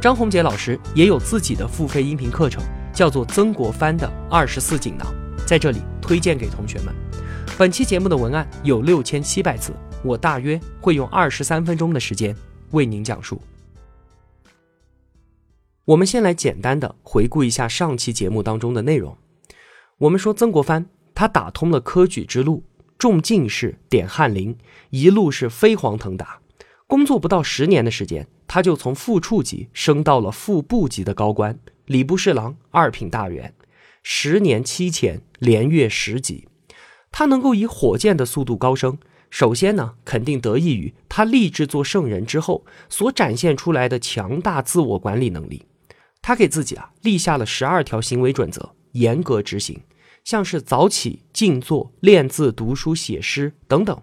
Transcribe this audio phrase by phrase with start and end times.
[0.00, 2.62] 张宏杰老师也有自己的付费音频课程，
[2.94, 5.12] 叫做《曾国藩的二十四锦囊》，
[5.44, 6.94] 在这里推荐给同学们。
[7.58, 9.72] 本期节目的文案有六千七百字，
[10.04, 12.32] 我大约会用二十三分钟的时间
[12.70, 13.42] 为您讲述。
[15.84, 19.18] 我们先来简单的回顾一下上期节目当中的内容。
[19.98, 22.62] 我们说曾国藩他打通了科举之路，
[22.98, 24.56] 中进士，点翰林，
[24.90, 26.38] 一路是飞黄腾达，
[26.88, 28.26] 工作不到十年的时间。
[28.50, 33.54] 他就从副处级升到了副部级的高官，礼部侍郎、二品大员，
[34.02, 36.48] 十年七迁，连跃十级。
[37.12, 38.96] 他能够以火箭的速度高升，
[39.28, 45.66] 首先呢，肯定得益于他立志做圣人之后所展现出来的强大自我管理能力。
[46.22, 49.78] 他给自己啊立下了十二条行为准则，严格执行，
[50.24, 54.00] 像是早起、静坐、练字、读书、写诗等等。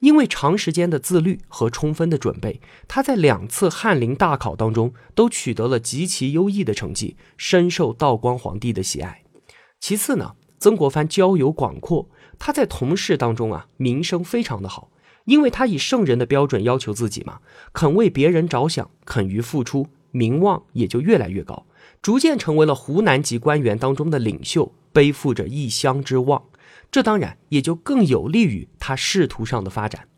[0.00, 9.22] 因为长时间的自律和充分的准备，他在两次翰林大考当中都取得了极其优异的成绩，深受道光皇帝的喜爱。
[9.80, 14.90] 其次呢，曾国藩交友广阔，他在同事当中啊名声非常的好，
[15.24, 17.40] 因为他以圣人的标准要求自己嘛，
[17.72, 21.66] 肯为别人着想，肯于付出，名望也就越来越高，
[22.00, 26.44] 逐渐成为了湖南籍官员当中的领袖，背负着一乡之望。
[26.90, 30.08] 这当然也就更有利于他仕途上的发展。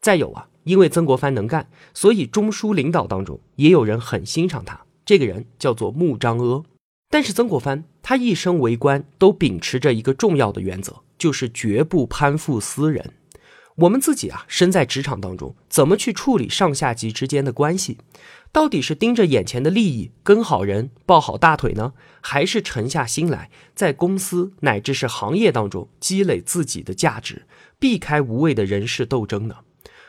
[0.00, 4.80] 再有啊，因为曾国藩能干，所以中枢领导当中也有人很欣赏他。
[5.04, 6.64] 这个人叫做穆彰阿。
[7.10, 13.14] 但是曾国藩他一生为官都秉持着一个重要的原则，就是绝不攀附私人。
[13.78, 17.98] 我们自己啊，身在职场当中，怎么去处理上下级之间的关系？
[18.50, 27.46] 到底是盯着眼前的利益跟好人抱好大腿呢，还是沉下心来在公司乃至是行业当中积累自己的价值，
[27.78, 29.58] 避开无谓的人事斗争呢？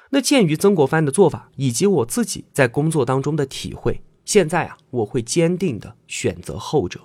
[0.10, 7.02] 那鉴于曾国藩的做法以及我自己在工作当中的体会，现在啊，我会坚定的选择后者。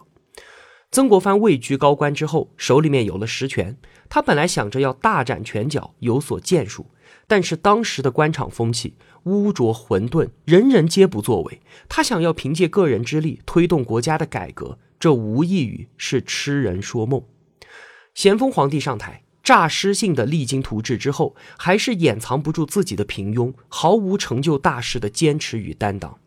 [0.90, 3.76] 曾国藩位居高官之后，手里面有了实权。
[4.14, 6.86] 他本来想着要大展拳脚，有所建树，
[7.26, 8.94] 但是当时的官场风气
[9.24, 11.60] 污浊混沌，人人皆不作为。
[11.88, 17.24] 他想要凭借个人之力推动国家的改革，这无异于是痴人说梦。
[18.14, 26.20] 咸丰皇帝上台，诈尸性的励精图治之后，还是掩藏不住自己的平庸，毫无成就大事的坚持与担当。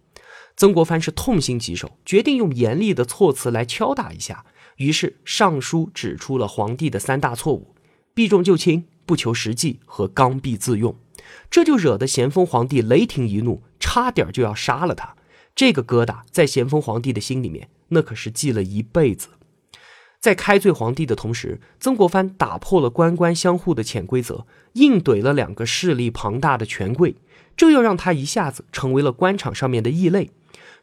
[0.58, 4.46] 曾国藩是痛心疾首，决定用严厉的措辞来敲打一下。
[4.76, 7.74] 于是上书指出了皇帝的三大错误：
[8.18, 10.96] 避重就轻、不求实际和刚愎自用。
[11.52, 15.16] 这就惹得咸丰皇帝雷霆一怒，差点就要杀了他。
[15.54, 19.28] 这个疙瘩在咸丰皇帝的心里面，那可是记了一辈子。
[20.20, 27.18] 在开罪皇帝的同时，曾国藩打破了官官相护的潜规则，硬怼了两个势力庞大的权贵，
[27.56, 30.32] 这又让他一下子成为了官场上面的异类。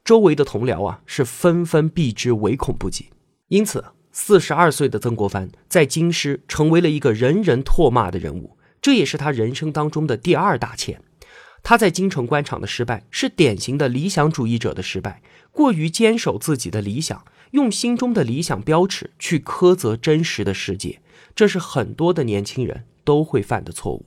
[0.05, 3.07] 周围的同僚啊，是纷纷避之唯恐不及。
[3.49, 11.03] 因此，四十二岁的曾国藩在京师成为了一个人人唾骂的人物，这也是他人生当中的第二大欠。
[11.65, 15.21] 他在京城官场的失败是典型的理想主义者的失败，
[15.51, 21.01] 过于坚守自己的理想，用心中的理想标尺去苛责真实的世界，
[21.35, 24.07] 这是很多的年轻人都会犯的错误。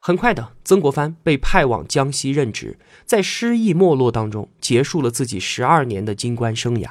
[0.00, 6.88] 很快的，曾国藩被派往江西任职，在失意没落当中结束了自己十二年的京官生涯。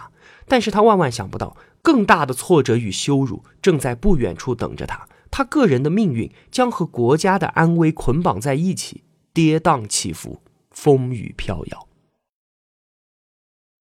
[0.47, 5.07] 但是他万万想不到，更大的挫折与羞辱正在不远处等着他。
[5.29, 9.03] 他个人的命运将和国家的安危捆绑在一起，
[9.33, 10.41] 跌宕起伏，
[10.71, 11.87] 风雨飘摇。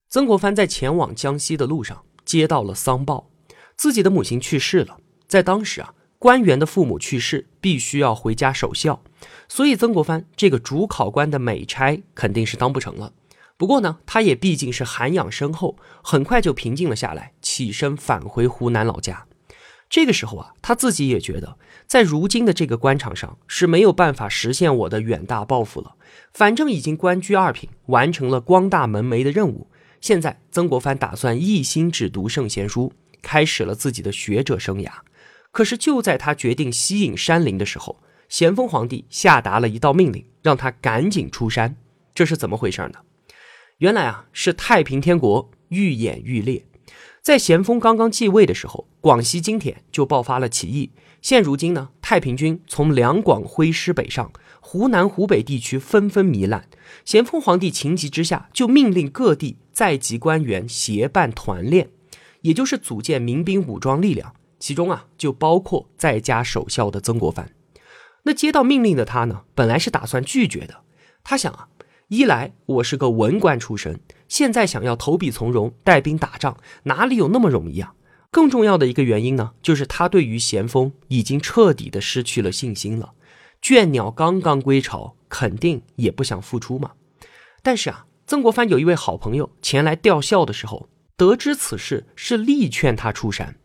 [0.10, 3.30] 曾国藩在前往江西的路上，接到了丧报，
[3.78, 4.98] 自己的母亲去世了。
[5.28, 9.04] 在当时啊，官员的父母去世，必须要回家守孝，
[9.48, 13.14] 所以曾国藩这个主考官的美差肯定是当不成了。
[13.58, 19.26] 不过呢，他也毕竟是涵养深厚，很快就平静了下来，起身返回湖南老家。
[19.90, 21.58] 这个时候啊，他自己也觉得，
[21.88, 25.96] 在如今的这个官场上是没有办法实现我的远大抱负了。
[26.34, 29.70] 反正已经官居二品，完成了光大门楣的任务。
[30.02, 32.92] 现在，曾国藩打算一心只读圣贤书，
[33.22, 34.92] 开始了自己的学者生涯。
[35.52, 41.78] 可是，就在他决定西隐山林的时候，咸丰皇帝下达了一道命令，让他赶紧出山。
[42.14, 43.00] 这是怎么回事呢？
[43.80, 46.66] 原来啊，是太平天国愈演愈烈。
[47.22, 50.92] 在咸丰刚刚继位的时候，广西金田就爆发了起义。
[51.22, 54.32] 现如今呢，太平军从两广挥师北上，
[54.62, 56.70] 湖南、湖北地区纷纷糜烂。
[57.04, 61.90] 咸丰皇帝情急之下，就命令各地在籍官员协办团练，
[62.42, 64.36] 也就是组建民兵武装力量。
[64.58, 67.52] 其中啊，就包括在家守孝的曾国藩。
[68.24, 70.84] 那接到命令的他呢，本来是打算拒绝的。
[71.24, 71.68] 他想啊，
[72.10, 77.96] 一来我是个文官出身，现在想要投笔从戎、带兵打仗，哪里有那么容易啊？
[78.30, 83.14] 更重要的一个原因呢，就是他对于咸丰已经彻底的失去了信心了。
[83.60, 86.92] 倦鸟刚刚归巢，肯定也不想复出嘛。
[87.64, 90.88] 但是啊，曾国藩有一位好朋友前来吊孝的时候，
[91.18, 93.58] 得知此事，是力劝他出山。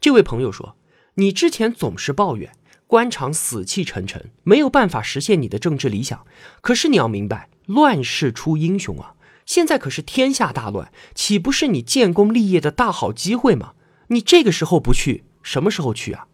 [0.00, 0.76] 这位朋友说
[1.16, 2.52] ：“你之前总是抱怨
[2.86, 6.24] 官场死气沉沉，没有办法实现你的政治理想。
[6.60, 9.14] 可是你要明白，乱世出英雄啊！
[9.44, 13.74] 现在可是天下大乱，岂不是你建功立业的大好机会吗？”
[14.10, 16.28] 你这个时候不去，什么时候去啊？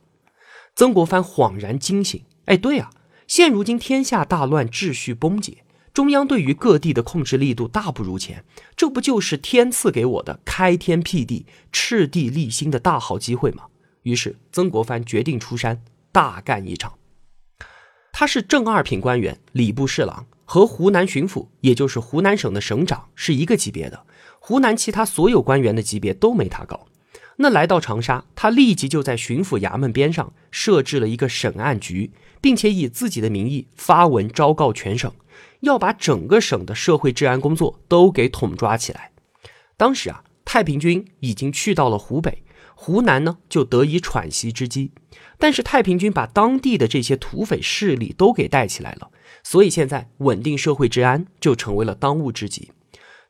[0.77, 2.91] 曾国藩恍然惊醒，哎，对啊，
[3.27, 8.45] 现如今天下大乱，秩序崩解，中央对于各地的控制力度大不如前，
[8.77, 13.65] 这不就是天赐给我的开天辟地、赤地立心的大好机会吗？
[14.03, 15.83] 于是曾国藩决定出山
[16.13, 16.99] 大干一场。
[18.13, 24.05] 他是正二品官员，礼部侍郎，和湖南巡抚，也就是湖南省的省长是一个级别的。
[24.39, 26.87] 湖南其他所有官员的级别都没他高。
[27.37, 35.11] 那来到长沙，他立即就在巡抚衙门边上设置了一个审案局，并且以自己的名义发文昭告全省，
[35.61, 39.11] 要把整个省的社会治安工作都给统抓起来。
[39.77, 42.45] 当时啊，太平军已经去到了湖北，
[42.75, 44.93] 湖南呢就得以喘息之机。
[45.39, 49.11] 但是太平军把当地的这些土匪势力都给带起来了，
[49.43, 52.71] 所以现在稳定社会治安就成为了当务之急。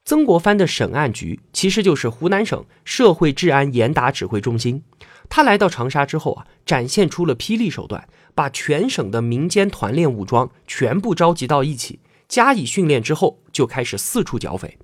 [0.05, 4.83] 曾国藩的审案局其实就是湖南省社会治安严打指挥中心。
[5.31, 14.77] 他来到长沙之后啊，展现出了霹雳手段，把全省的民间团练武装全部召集到一起，加以训练之后，就开始四处剿匪。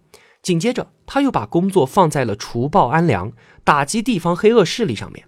[0.42, 3.32] 紧接着，他又把工作放在了除暴安良、
[3.62, 5.26] 打击地方黑恶势力上面。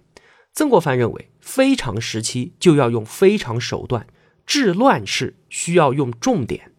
[0.53, 4.07] 曾国藩认为，非常时期就要用非常手段，
[4.45, 6.71] 治乱世需要用重点，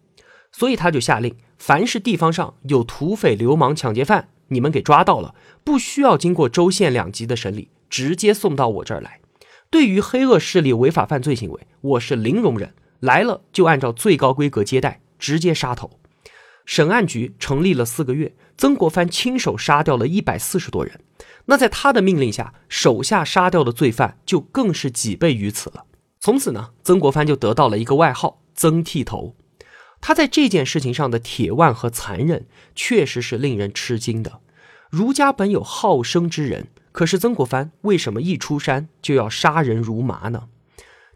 [0.51, 1.35] 所以他就下令。
[1.57, 5.33] 凡是地方上有土匪、流氓、抢劫犯，你们给抓到了，
[5.63, 9.21] 不需要经过州县两级的审理，直接送到我这儿来。
[9.69, 15.99] 对于黑恶势力违法犯罪行为，我是零容忍，来了就按照最高规格接待，直接杀头。
[16.65, 20.99] 审案局成立了四个月，曾国藩亲手杀掉了一百四十多人。
[21.45, 25.85] 那在他的命令下，手下杀掉的罪犯就更是几倍于此了。
[26.19, 29.35] 从此呢，曾国藩就得到了一个外号“曾剃头”。
[30.01, 34.39] 他在这件事情上的铁腕和残忍，确实是令人吃惊的。
[34.89, 40.47] 儒家本有好生之人，可是曾国藩为什么一出山就要杀人如麻呢？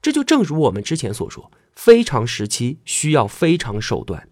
[0.02, 4.28] 这就正如我们之前所说，非常时期需要非常手段。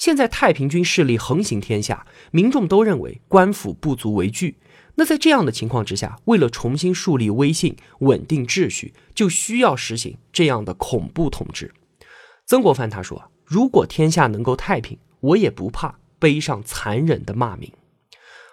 [0.00, 4.56] 现在太平军势力横行天下，民众都认为官府不足为惧。
[4.94, 11.74] 那在这样的情况之下，为了重新树立威信、稳定秩序，就需要实行这样的恐怖统治。
[12.46, 13.30] 曾国藩他说。
[13.44, 17.72] 如果天下能够太平，我也不怕背上残忍的骂名。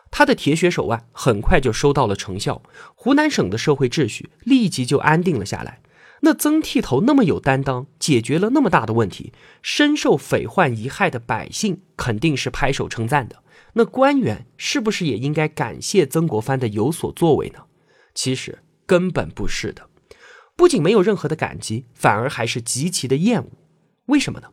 [0.10, 2.64] 他的铁血手腕很快就收到了成效，
[2.96, 5.82] 湖南省的社会秩序立即就安定了下来。
[6.22, 13.44] 那曾剃头那么有担当，解决了那么大的问题，深受匪患遗害的百姓肯定是拍手称赞的。
[13.74, 17.60] 那官员是不是也应该感谢曾国藩的有所作为呢？
[18.16, 19.88] 其实根本不是的，
[20.56, 23.52] 不仅没有任何的感激，反而还是极其的厌恶。
[24.08, 24.48] 为什么呢？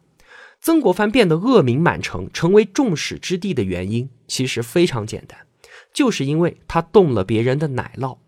[0.61, 5.38] 曾国藩变得恶名满城，成为众矢之的的原因，其实非常简单，
[5.92, 8.18] 就是因为他动了别人的奶酪。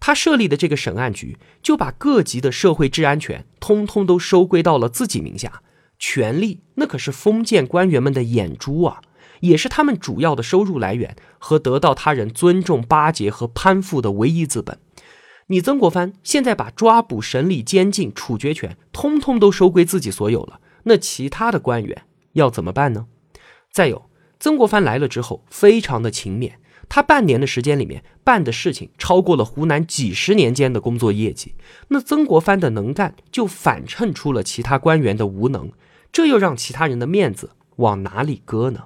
[0.00, 5.62] 他设立的这个审案局，就把各级的社会治安权通通都收归到了自己名下。
[5.98, 9.00] 权力那可是封建官员们的眼珠啊，
[9.40, 14.78] 也是他们主要的收入来源和得到他人尊重、巴结和攀附的唯一资本。
[15.48, 20.60] 你曾国藩现在把抓捕、审理、监禁、处决权通通都收归自己所有了。
[20.84, 22.02] 那其他的官员
[22.34, 23.06] 要怎么办呢？
[23.72, 26.52] 再有，曾国藩来了之后，非常的勤勉，
[26.88, 31.54] 他半年的时间里面办的事情超过了湖南几十年间的工作业绩。
[31.88, 35.70] 那曾国藩的能干就反衬出了其他官员的无能，
[36.10, 38.84] 这又让其他人的面子往哪里搁呢？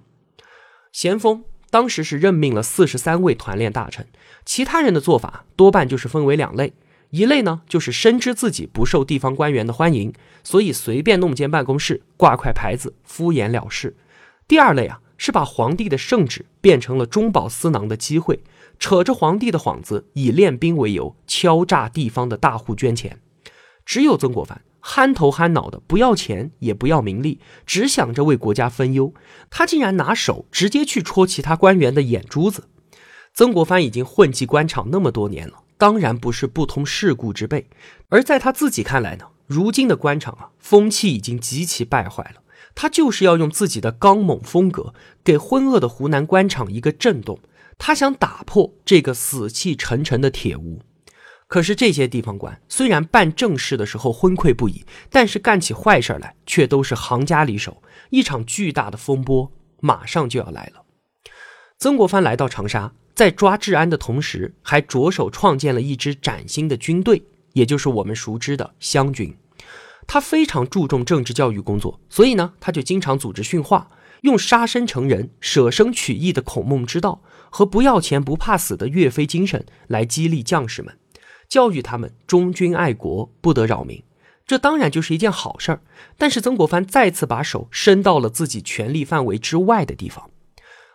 [0.93, 4.07] 咸丰当时是任命了四十三位团练大臣，
[4.45, 6.75] 其他人的做法多半就是分为两类。
[7.11, 13.91] 一类呢，就是深知自己不受地方官员的欢迎，所以随便弄间办公室，挂块牌子，敷衍了事；
[14.49, 18.43] 第二类啊，是把皇帝的圣旨变成了中饱私囊的机会，
[18.81, 23.21] 扯着皇帝的幌子，以练兵为由敲诈地方的大户捐钱。
[23.87, 29.15] 只有曾国藩憨头憨脑的，不要钱也不要名利，只想着为国家分忧。
[29.49, 32.65] 他竟然拿手直接去戳其他官员的眼珠子。
[33.33, 37.69] 曾国藩已经混迹官场那么多年了，当然不是不通世故之辈。
[38.09, 42.43] 而在他自己看来呢，如今的官场啊，风气已经极其败坏了。
[42.75, 47.39] 他就是要用自己的刚猛风格，给昏噩的湖南官场一个震动。
[47.79, 50.81] 他想打破这个死气沉沉的铁屋。
[51.49, 57.83] 可是这些地方官虽然办正事的时候昏聩不已，但是干起坏事来却都是行家里手。
[58.11, 60.85] 一场巨大的风波马上就要来了。
[61.79, 69.37] 曾国藩来到长沙，在抓治安的同时，还着手创建了一支崭新的军队，也就是我们熟知的湘军。
[70.07, 73.89] 他非常注重政治教育工作，所以呢，他就经常组织训话，
[74.23, 80.99] 用杀身成仁、舍生取义的孔孟之道和不要钱不怕死的岳飞精神来激励将士们。
[81.49, 84.03] 教育他们忠君爱国，不得扰民，
[84.47, 85.83] 这当然就是一件好事儿。
[86.17, 90.31] 但是曾国藩再次把手伸到了自己权力范围之外的地方，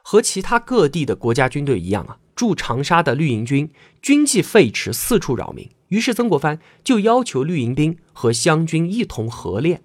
[0.01, 3.71] 和其他各地的国家军队一样啊，驻长沙的绿营军
[4.01, 5.69] 军纪废弛，四处扰民。
[5.89, 9.81] 于是曾国藩就要求绿营兵和湘军一同合练，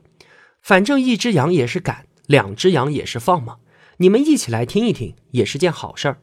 [0.61, 3.57] 反正一只羊也是赶，两只羊也是放嘛，
[3.99, 6.19] 你们一起来听一听，也是件好事儿。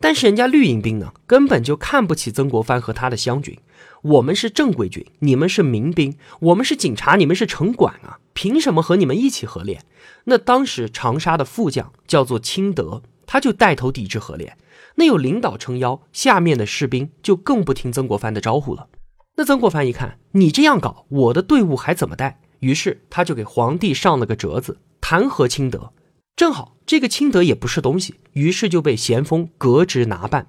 [0.00, 3.56] 但是人家绿营兵呢，根本就看不起曾国藩和他的湘军。
[4.02, 8.18] 我们是正规军，你们是民兵；我们是警察，你们是城管啊！
[8.34, 9.84] 凭什么和你们一起合练？
[10.24, 14.58] 那当时长沙的副将叫做清德，他就带头抵制合练。
[14.96, 18.88] 那有领导撑腰，下面的士兵就更不听曾国藩的招呼了。
[19.36, 22.40] 那曾国藩一看你这样搞，我的队伍还怎么带？
[22.60, 25.92] 于是他就给皇帝上了个折子，弹劾清德。
[26.36, 30.48] 正好这个清德也不是东西，于是就被咸丰革职拿办。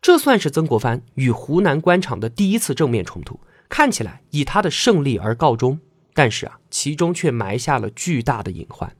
[0.00, 5.78] 这算是曾国藩与湖南官场的第一次正面冲突，看起来以他的胜利而告终，
[6.14, 8.96] 但是啊，其中却埋下了巨大的隐患。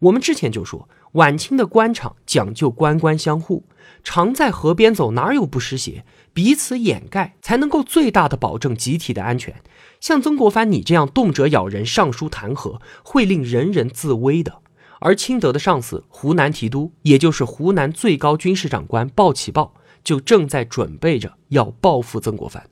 [0.00, 3.64] 我们之前就说，晚清的官场讲究官官相护，
[4.04, 6.04] 常在河边走，哪有不湿鞋？
[6.32, 9.62] 彼此掩盖，才能够最大的保证集体的安全。
[10.00, 14.60] 像曾国藩你这样动辄咬人、上书弹劾，会令人人自危的。
[15.00, 19.74] 而清德的上司湖南提督，也就是湖南最高军事长官鲍启豹。
[20.02, 22.70] 就正在准备着要报复曾国藩，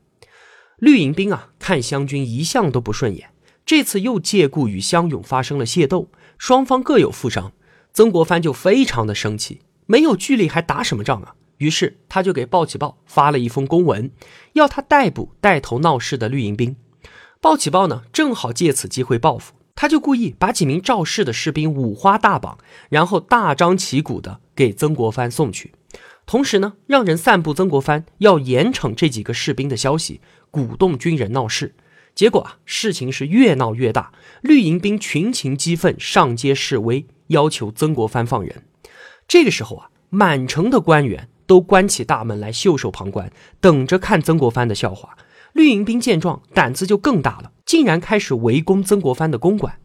[0.78, 3.28] 绿营兵啊，看湘军一向都不顺眼，
[3.66, 7.52] 这次又借故与湘勇发生了械斗，双方各有负伤，
[7.99, 11.35] 曾国藩就非常的生气，没有据力还打什么仗啊？
[11.57, 14.12] 于是他就给鲍启豹发了一封公文，
[14.52, 16.76] 要他逮捕带头闹事的绿营兵。
[17.40, 25.73] 鲍启豹呢，正好借此机会报复，他就故意把几名肇事的士兵五花大绑，然后大张旗鼓的给曾国藩送去。
[26.25, 30.21] 同时呢，让人散布曾国藩要严惩这几个士兵的消息，
[30.52, 31.75] 鼓动军人闹事。
[32.14, 34.12] 结果啊，事情是越闹越大，
[34.43, 38.64] 绿营兵群情激愤，上街示威，要求曾国藩放人。
[39.26, 43.30] 这个时候啊，满城的官员都关起大门来袖手旁观，
[43.61, 45.16] 等着看曾国藩的笑话。
[45.54, 49.78] 绿营兵见状，胆子就更大了，竟然开始围攻曾国藩的公馆。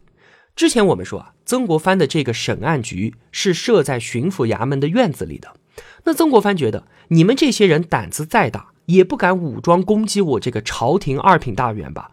[0.56, 5.56] 之前我们说啊，曾国藩的这个审案局是设在巡抚衙门的院子里的。
[6.04, 12.12] 那曾国藩觉得，你们这些人胆子再大，也不敢武装攻击我这个朝廷二品大员吧？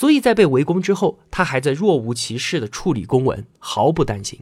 [0.00, 4.40] 所以在被围攻之后，他还在若无其事的处理公文，毫不担心。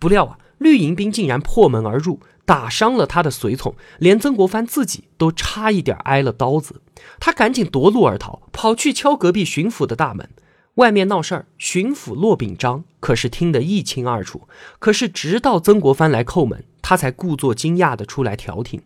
[0.00, 6.82] 不料啊，绿营兵竟然破门而入，打伤了他的随从，连曾国藩自己都差一点挨了刀子。
[7.20, 10.28] 他赶紧夺路而逃，跑去敲隔壁巡抚的大门。
[10.74, 14.48] 外面闹事儿，巡抚骆秉章可是听得一清二楚。
[14.80, 16.64] 可是直到曾国藩来叩门。
[16.82, 18.82] 他才故作惊讶地出来调停，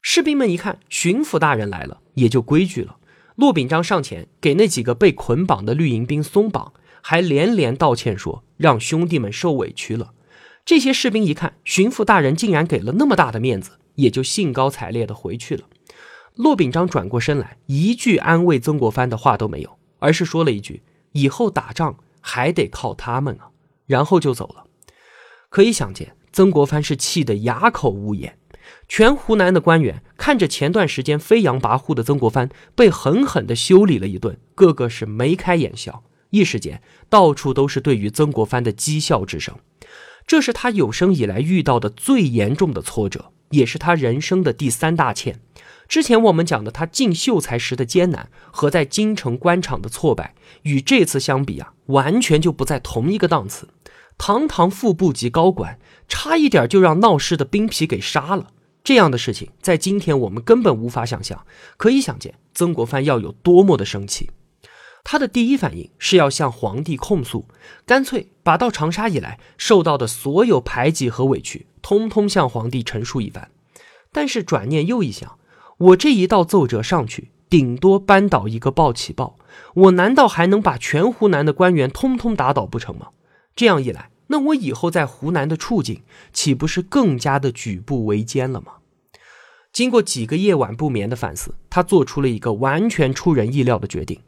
[0.00, 2.96] 士兵们一看巡抚大人来了，也就规矩了。
[3.40, 10.12] 骆秉章上前给那几个被捆绑的绿营兵松绑，还连连道歉说让兄弟们受委屈了。
[10.66, 15.64] 这些士兵一看巡抚大人竟然给了那么大的面子，也就兴高采烈地回去了。
[16.34, 20.82] 骆秉章转过身来，一句安慰曾国藩的话都没有，而是说了一句
[21.12, 23.48] ：“以后打仗还得靠他们啊。”
[23.88, 24.64] 然后就走了。
[25.48, 26.14] 可以想见。
[26.30, 28.38] 曾国藩是气得哑口无言，
[28.88, 39.54] 全湖南的官员看着前段时间飞扬跋扈的曾国藩被狠狠地修理了一顿，个个是眉开眼笑，一时间到处都是对于曾国藩的讥笑之声。
[40.26, 45.40] 这是他有生以来遇到的最严重的挫折，也是他人生的第三大欠。
[45.86, 53.68] 之前我们讲的他进秀才时的艰难和在京城官场的挫败，与这次相比啊，完全就不在同一个档次。
[54.18, 55.78] 堂堂副部级高管。
[56.12, 58.48] 差一点就让闹事的兵痞给杀了。
[58.90, 64.30] 这样的事情在今天我们根本无法想象，可以想见曾国藩要有多么的生气。
[65.04, 67.46] 他的第一反应是要向皇帝控诉，
[67.86, 73.52] 干脆把到长沙以来受到的所有排挤和委屈，通通向皇帝陈述一番。
[74.10, 75.38] 但是转念又一想，
[75.78, 79.38] 我这一道奏折上去，顶多扳倒一个暴起报，
[79.74, 83.10] 我难道还能把全湖南的官员通通打倒不成吗？
[83.54, 88.72] 这样一来，那我以后在湖南的处境岂不是更加的举步维艰了吗？
[89.72, 94.20] 经过几个夜晚不眠的反思，他做出了一个完全出人意料的决定。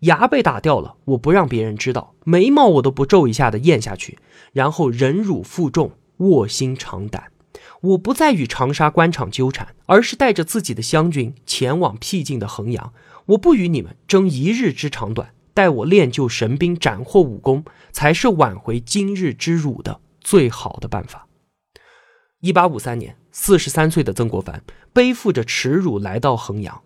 [0.00, 4.18] 牙被打掉了，我不让别人知道；眉毛我都不皱一下的咽下去，
[4.52, 7.30] 然后忍辱负重，卧薪尝胆。
[7.82, 12.92] 我不再与长沙官场纠缠，而是带着自己的湘军前往僻静的衡阳。
[13.26, 21.26] 我不与你们争一日之长短，待我练就神兵，斩获武功，才是挽回今日之辱的最好的办法。
[22.40, 26.82] 一八五三年，四十三岁的曾国藩背负着耻辱来到衡阳。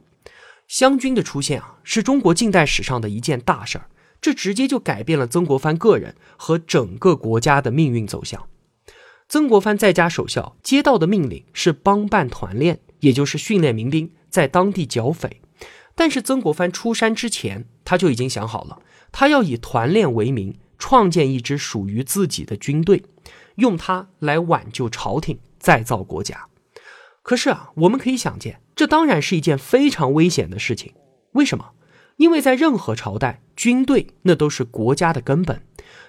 [0.67, 3.87] 湘军的出现啊，是中国近代史上的一件大事儿，
[4.21, 8.49] 这直接就改变了曾国藩个人和整个国家的命运走向。
[9.29, 15.41] 曾国藩在家守孝，接到的命令是帮办团练，也就是训练民兵在当地剿匪。
[15.95, 18.81] 但是曾国藩出山之前，他就已经想好了，
[19.13, 23.03] 他要以团练为名，创建一支属于自己的军队，
[23.57, 26.49] 用它来挽救朝廷，再造国家。
[27.23, 28.61] 可是啊，我们可以想见。
[28.76, 30.92] 这当然是一件非常危险的事情。
[31.33, 31.71] 为什么？
[32.18, 35.62] 因为在任何朝代，军队那都是国家的根本。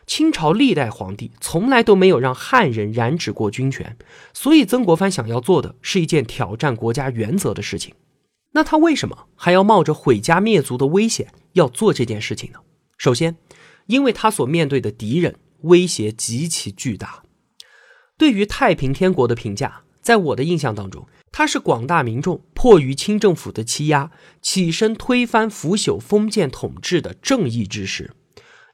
[0.05, 3.97] 清朝历代皇帝从来都没有让汉人染指过军权，
[4.33, 7.95] 所以曾国藩想要做的是一件挑战国家原则的事情。
[8.51, 12.59] 那他为什么还要冒着毁家灭族的危险要做这件事情呢？
[12.97, 13.37] 首先，
[13.87, 17.24] 因为他所面对的敌人威胁极其巨大。
[18.17, 21.07] 对于太平天国的评价，在我的印象当中。
[21.31, 24.09] 他是广大民众迫于清政府的欺压，
[24.41, 28.13] 起身推翻腐朽封建统治的正义之士。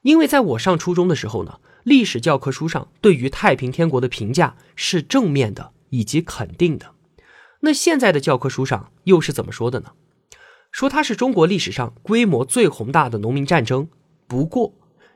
[0.02, 6.92] 因为在我上初中的时候呢，历史教科书上对于太平天国的评价是正面的以及肯定的。
[7.62, 9.92] 那现在的教科书上又是怎么说的呢？
[10.70, 13.88] 说它是中国历史上规模最宏大的农民战争。
[14.28, 14.72] 不过，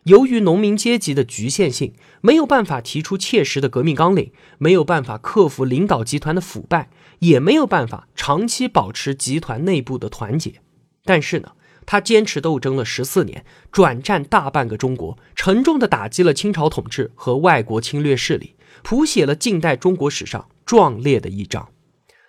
[0.06, 10.60] 由于农民阶级的局限性，没有办法提出切实的革命纲领，没有办法克服领导集团的腐败，也没有办法长期保持集团内部的团结。
[11.04, 11.52] 但是呢，
[11.84, 21.68] 他坚持斗争了十四年，转战大半个中国，沉重地打击了清朝统治和外国侵略势力，谱写了近代中国史上壮烈的一章。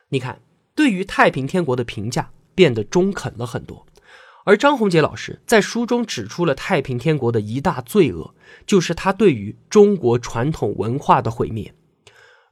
[0.09, 0.41] 你看，
[0.73, 3.85] 对于太平天国的评价变得中肯了很多。
[4.47, 8.33] 而张宏杰老师在书中指出了太平天国的一大罪恶，
[8.65, 11.73] 就是他对于中国传统文化的毁灭。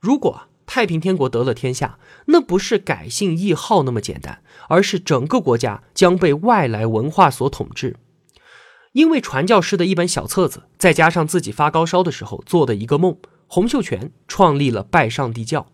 [0.01, 7.95] 如果太平天国得了天下，那不是改姓易号那么简单，而是整个国家将被外来文化所统治。
[8.91, 15.67] 因为传教士的一本小册子，再加上自己发高烧的时候做的一个梦，洪秀全创立了拜上帝教。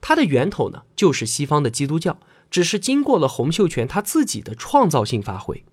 [0.00, 2.20] 它的源头呢，就是西方的基督教。
[2.50, 5.64] 只是经过了洪秀全他自己的创造性发挥，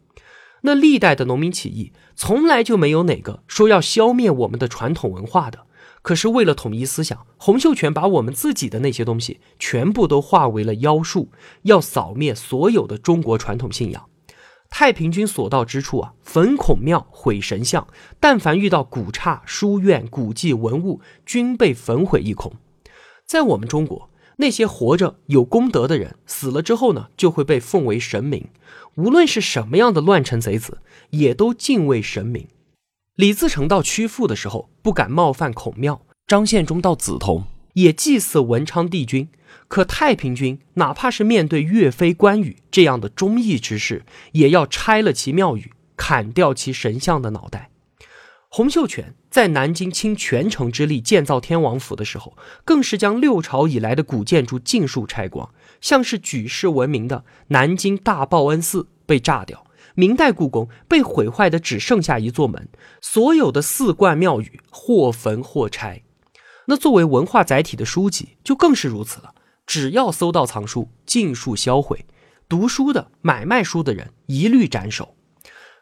[0.62, 5.66] 那历代的农民起义从来就没有哪个说要消灭我们的传统文化的。
[6.02, 11.32] 可是为了统一思想，洪秀全把我们自己的那些东西全部都化为了妖术，
[11.64, 14.06] 要扫灭所有的中国传统信仰。
[14.72, 17.88] 太平军所到之处啊，焚孔庙、毁神像，
[18.20, 22.54] 但凡遇到古刹、书院、古迹、文物，均被焚毁一空。
[23.26, 24.11] 在我们中国。
[24.38, 28.48] 那些活着有功德的人，死了之后呢，就会被奉为神明。
[28.96, 30.80] 无论是什么样的乱臣贼子，
[31.12, 32.48] 也都敬畏神明。
[33.16, 39.30] 李自成到曲阜的时候，不敢冒犯孔庙；张献忠到梓潼，也祭祀文昌帝君。
[39.68, 47.71] 可太平军哪怕是面对岳飞、关羽这样的忠义之士，也要拆了其庙宇，砍掉其神像的脑袋。
[48.54, 52.36] 洪秀全在南京倾全城之力建造天王府的时候，
[52.66, 62.68] 更是将六朝以来的古建筑尽数拆光，像是举世闻名的南京大报恩寺被炸掉，明代故宫被毁坏的只剩下一座门，
[63.00, 66.04] 所有的寺观庙宇或焚或拆。
[66.66, 69.34] 那作为文化载体的书籍就更是如此了，
[69.66, 72.00] 只要搜到藏书，尽数销毁；
[72.50, 75.16] 读书的、买卖书的人一律斩首。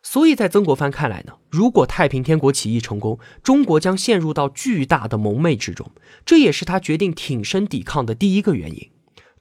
[0.01, 5.91] 所以在曾国藩看来呢，如果太平天国起义成功，中国将陷入到巨大的蒙昧之中。
[6.25, 8.89] 这也是他决定挺身抵抗的第一个原因。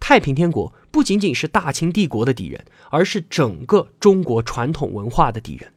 [0.00, 5.72] 太平天国不仅仅是大清帝国的敌人，而是整个中国传统文化的敌人。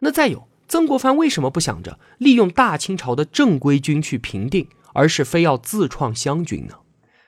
[0.00, 6.76] 那再有，曾国藩为什么不想着利用大清朝的正规军去平定，而是非要自创湘军呢？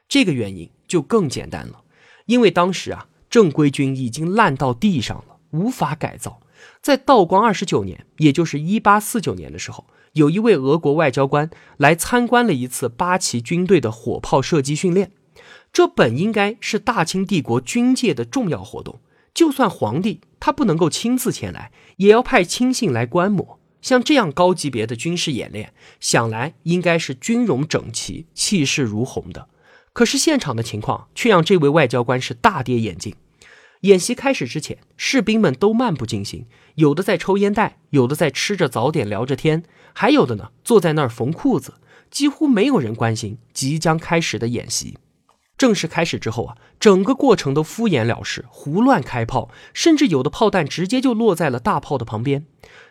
[0.09, 1.83] 这个原因就更简单了，
[2.27, 6.41] 因为当时啊，正规军已经烂到地上了，无法改造。
[6.81, 15.13] 在道光二十九年，也就是一八四九年的时候，有一位俄国外交官来参观了一次八旗军队的火炮射击训练。
[15.73, 19.01] 这本应该是大清帝国军界的重要活动，
[19.33, 23.59] 就算皇帝他不能够亲自前来，也要派亲信来观摩。
[23.83, 29.49] 像这样高级别的军事演练，想来应该是军容整齐、气势如虹的。
[29.93, 33.15] 可是现场的情况却让这位外交官是大跌眼镜。
[33.85, 41.75] 演习开始之前，士兵们都漫不经心，有的在抽烟袋，有的在吃着早点聊着天，还有的呢坐在那儿缝裤子，
[42.11, 44.97] 几乎没有人关心即将开始的演习。
[45.59, 52.47] 正式开始之后啊，整个过程都敷衍了事，胡乱开炮，甚至有的炮弹直接就落在了大炮的旁边。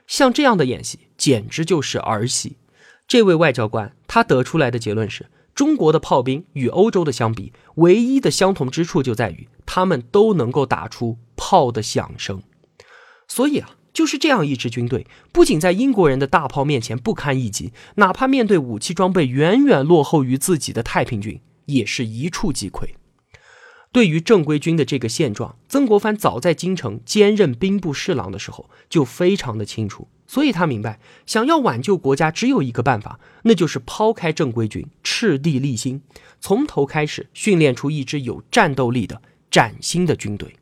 [0.05, 2.57] 像这样的演习简直就是儿戏。
[3.07, 5.25] 这位外交官他得出来的结论是。
[5.55, 12.41] 中国的炮兵与欧洲的相比，唯一的相同之处就在于他们都能够打出炮的响声。
[13.27, 22.89] 所以啊，就是这样一支军队，不仅在英国人的大炮面前不堪一击，哪怕面对武器装备远远落后于自己的太平军，也是一触即溃。
[23.91, 30.07] 对于正规军的这个现状，曾国藩早在京城兼任兵部侍郎的时候就非常的清楚。
[30.25, 36.01] 所以他明白，想要挽救国家，只有一个办法，那就是抛开正规军，赤地立新，
[36.39, 40.55] 从头开始训练出一支有战斗力的崭新的军队。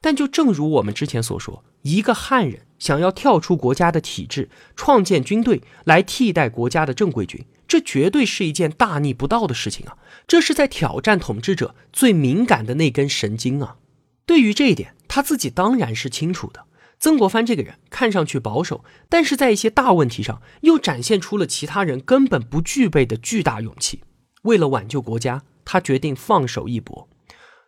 [0.00, 9.98] 但就正如我们之前所说，一个汉人想要跳出国家的体制，创建军队来替代国家的正规军，这绝对是一件大逆不道的事情啊！
[10.28, 13.76] 这是在挑战统治者最敏感的那根神经啊！
[14.24, 16.64] 对于这一点，他自己当然是清楚的。
[17.00, 24.02] 曾国藩这个人看上去保守，但是在一些大问题上又展现出了其他人根本不具备的巨大勇气。
[24.42, 27.08] 为了挽救国家，他决定放手一搏。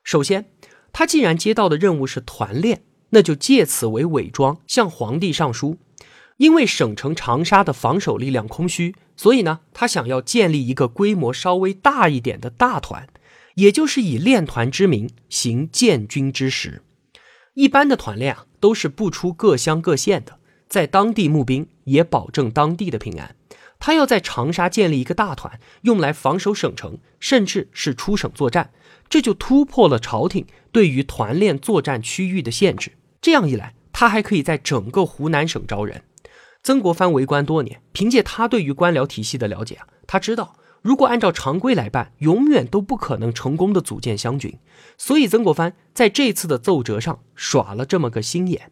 [0.02, 0.50] 首先，
[0.92, 5.78] 他既然接到的任务是团练，那就借此为伪装向皇帝上书。
[6.38, 13.06] 因为省城长沙的防守力量空虚，所以呢，他想要建立一个规模稍微大一点的大团，
[13.56, 16.82] 也就是以练团之名行建军之实。
[17.54, 18.46] 一般的团练啊。
[18.60, 23.34] 都是不出各乡各县的，在当地募兵，也保证当地的平安。
[23.80, 28.70] 他要在长沙建立一个大团，用来防守省城，甚至是出省作战，
[29.08, 32.92] 这就突破了朝廷对于团练作战区域的限制。
[33.22, 36.04] 这样一来，他还可以在整个湖南省招人。
[36.62, 44.58] 曾国藩为官多年，凭借他对于官僚体系的了解啊，他知道如果按照常规来办，永远都不可能成功的组建湘军。
[44.96, 48.70] 所以，曾国藩在这次的奏折上耍了这么个心眼。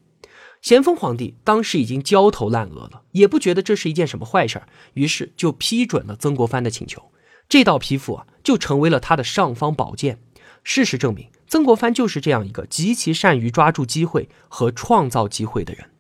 [0.61, 4.61] 咸丰皇帝当时已经焦头烂额了，也不觉得这是一件什么坏事
[4.95, 7.13] 于是就批准了曾国藩的请求。
[7.49, 10.19] 这道批复啊，就成为了他的尚方宝剑。
[10.65, 15.91] 事实证明，曾国藩就是这样一个极其善于抓住机会和创造机会的人。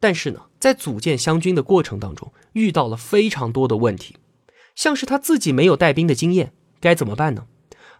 [0.00, 4.16] 但是呢，在组建湘军的过程当中，遇到了非常多的问题，
[4.80, 7.44] 像是他自己没有带兵的经验，该怎么办呢？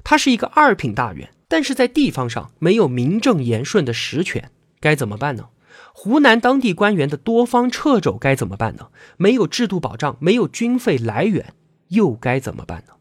[0.02, 1.30] 他是一个二品大员。
[1.46, 5.48] 但是在地方上没有名正言顺的实权，该怎么办呢？
[5.92, 8.88] 湖南当地官员的多方掣肘该怎么办呢？
[9.18, 11.52] 没有制度保障，没有军费来源，
[11.88, 12.94] 又该怎么办呢？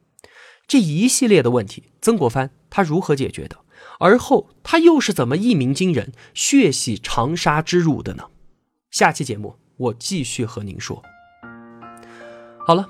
[0.67, 3.59] 这一系列的问题，曾国藩他如何解决的？
[3.99, 8.25] 而后他又是怎么一鸣惊人、血洗长沙之辱的呢？
[8.91, 11.01] 下期节目我继续和您说。
[12.65, 12.89] 好了，